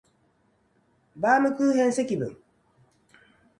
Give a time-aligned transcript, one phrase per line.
[1.15, 2.35] バームクーヘン積分